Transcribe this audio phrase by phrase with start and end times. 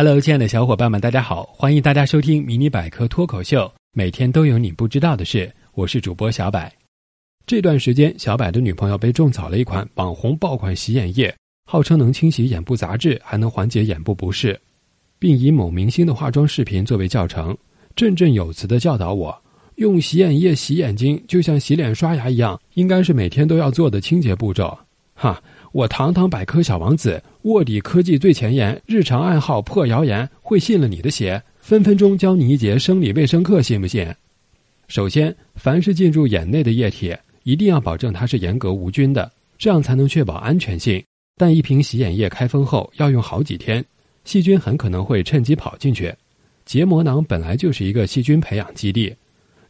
[0.00, 1.42] Hello，亲爱的小伙伴们，大家好！
[1.52, 3.62] 欢迎大家收听《迷你百科脱口秀》，
[3.92, 5.52] 每天都有你不知道的事。
[5.74, 6.70] 我是主播小柏。
[7.46, 11.34] 这段时间，小柏的女朋友被种草了一款网红爆款洗眼液，
[11.68, 14.56] 号称能清洗眼部杂质，还能缓解眼部不适，
[15.18, 17.58] 并以某明星的化妆视频作为教程，
[17.96, 19.36] 振振有词的教导我：
[19.74, 24.78] 用洗眼液洗眼睛，就像洗脸刷牙一样，应该是每天都要做的清洁步骤。
[25.18, 25.42] 哈。
[25.72, 31.40] 我堂堂百科小王子，卧底科技最前沿，日常爱好破谣言，会信了你的邪？
[31.60, 34.10] 分分钟教你一节生理卫生课，信不信？
[34.88, 41.04] 首先，凡是进入眼内的液体，一定要保证它是严格无菌的，这样才能确保安全性。
[41.36, 43.84] 但一瓶洗眼液开封后要用好几天，
[44.24, 46.12] 细菌很可能会趁机跑进去。
[46.64, 49.14] 结膜囊本来就是一个细菌培养基地，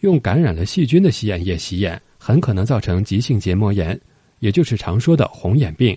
[0.00, 3.98] 用感染了细菌的洗眼液洗眼，很可能造成急性结膜炎。
[4.44, 5.96] 也就是常说的红眼病，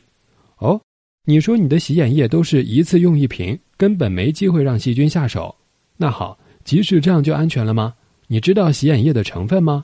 [0.59, 0.79] 哦，
[1.25, 5.53] 你说你的洗眼液都是一次用一瓶，根本没机会让细菌下手。
[5.97, 7.93] 那好，即使这样就安全了吗？
[8.27, 9.83] 你知道洗眼液的成分吗？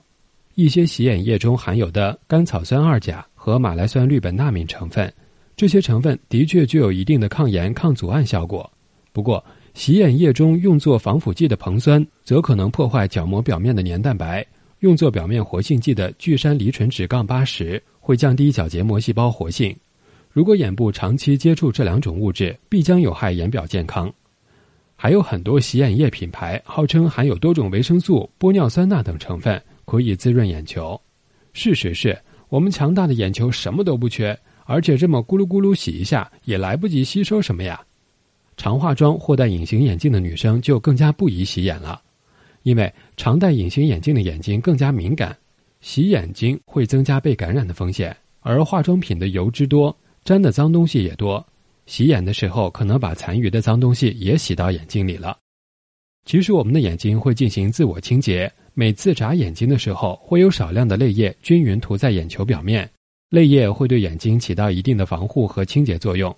[0.56, 5.14] 一些洗眼液中含有的甘草酸二钾和马来酸氯苯那敏成分，
[5.58, 8.72] 这些成分的确具有一定的抗炎、抗组胺效果。
[9.12, 9.44] 不过，
[9.74, 14.46] 洗眼液中用作防腐剂的硼酸，则可能破坏角膜表面的粘蛋白。
[14.84, 19.74] 用作表面活性剂的聚山梨醇酯杠八十会降低角结膜细胞活性，
[20.30, 24.14] 如果眼部长期接触这两种物质，必将有害眼表健康。
[24.98, 31.00] 还有很多洗眼液品牌号称含有多种维生素、玻尿酸钠等成分，可以滋润眼球。
[31.54, 32.18] 事实是
[32.50, 37.82] 我们强大的眼球什么都不缺，而且这么咕噜咕噜洗一下也来不及吸收什么呀。
[38.58, 42.02] 常化妆或戴隐形眼镜的女生就更加不宜洗眼了。
[42.64, 45.38] 因为常戴隐形眼镜的眼睛更加敏感，
[45.82, 48.16] 洗眼睛会增加被感染的风险。
[48.42, 51.46] 而化妆品的油脂多，沾的脏东西也多，
[51.86, 55.38] 洗眼的时候可能把残余的脏东西也洗到眼睛里了。
[56.26, 62.90] 其实我们的眼睛会进行自我清洁，每次眨眼睛的时候，会有少量的泪液均匀涂在眼球表面，
[63.30, 66.34] 泪液会对眼睛起到一定的防护和清洁作用。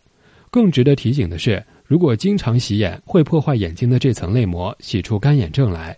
[0.50, 5.96] 更值得提醒的是，如果经常洗眼，会破坏眼睛的这层泪膜，洗出干眼症来。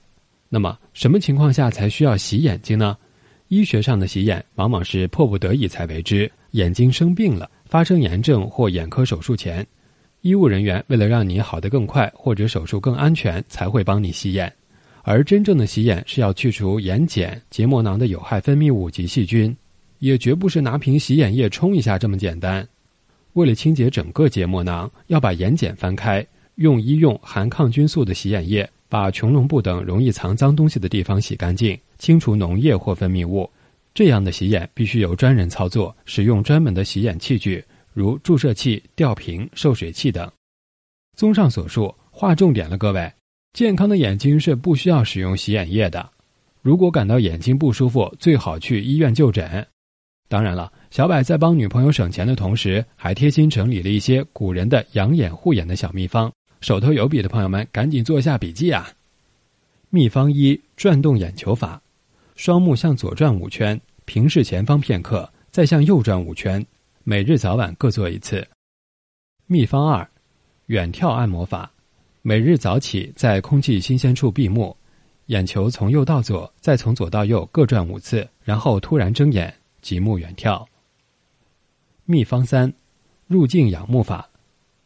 [0.50, 2.98] 那么，什么情况下才需要洗眼睛呢？
[3.50, 9.66] 医学上的洗眼往往是迫不得已才为之，眼睛生病了、发生炎症或眼科手术前，
[10.22, 14.52] 医务人员为了让你好得更快或者手术更安全，才会帮你洗眼。
[15.04, 19.56] 而真正的洗眼是要去除眼睑、结膜囊的有害分泌物及细菌，
[20.00, 22.68] 也绝不是拿瓶洗眼液冲一下这么简单。
[23.34, 26.26] 为了清洁整个结膜囊，要把眼睑翻开，
[26.56, 28.70] 用医用含抗菌素的洗眼液。
[28.90, 33.50] 把穹窿部等容易藏脏东西的地方洗干净，清除脓液或分泌物。
[33.94, 40.32] 这样的洗眼必须由专人操作，使用专门的洗眼器具，如注射器、吊瓶、受水器等。
[41.16, 43.12] 综上所述，划重点了，各位，
[43.54, 46.08] 健康的眼睛是不需要使用洗眼液的。
[46.62, 49.66] 如果感到眼睛不舒服，最好去医院就诊。
[50.30, 56.32] 当然了，小柏在帮女朋友省钱的同时，还贴心整理了一些古人的养眼护眼的小秘方。
[56.60, 58.90] 手头有笔的朋友们，赶紧做一下笔记啊！
[59.90, 61.82] 秘方一：转动眼球法，
[62.36, 66.66] 双目向左转五圈，平视前方片刻，再向右转五圈，
[67.04, 68.46] 每日早晚各做一次。
[69.46, 70.08] 秘方二：
[70.66, 71.72] 远眺按摩法，
[72.22, 74.76] 每日早起在空气新鲜处闭目，
[75.28, 80.66] 眼球从右到左，再从左到右各转五次，然后突然睁眼，极目远眺。
[82.06, 82.74] 秘方三：
[83.28, 84.28] 入镜仰慕法，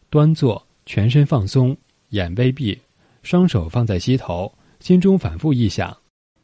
[0.09, 0.67] 端坐。
[0.85, 1.75] 全身放松，
[2.09, 2.77] 眼微闭，
[3.23, 5.95] 双手放在膝头，心中反复忆想：“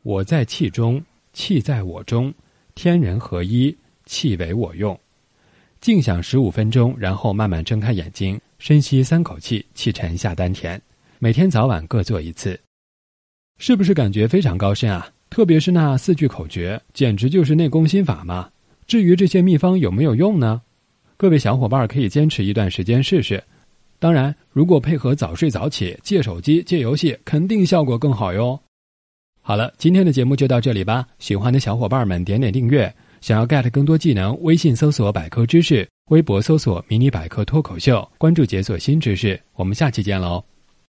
[0.03, 1.03] 我在气中，
[1.33, 2.33] 气在我中，
[2.75, 3.75] 天人合一，
[4.05, 4.97] 气为我用。”
[5.81, 10.81] 静想十五分钟，然后慢慢睁开眼睛，深吸三口气，气沉下丹田。
[11.19, 12.59] 每天早晚各做一次，
[13.57, 15.11] 是不是感觉非常高深啊？
[15.29, 18.49] 特别是那四句口诀，简直就是内功心法嘛！
[18.87, 20.61] 至于这些秘方有没有用呢？
[21.17, 23.43] 各位小伙伴可以坚持一段时间试试。
[23.99, 28.59] 当然，如果配合早睡早起、戒手机、戒游戏，肯定效果更好哟。
[29.41, 31.07] 好了，今天的节目就到这里吧。
[31.19, 32.93] 喜欢的小伙伴们点点订阅。
[33.19, 39.41] 想要 get 更多技能，微信搜索“百科知识”，微博搜索“迷你百科脱口秀”，关注解锁新知识。
[39.53, 40.56] 我们下期见喽。